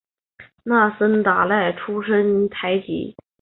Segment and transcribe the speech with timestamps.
[0.63, 3.15] 那森达赖出身台吉。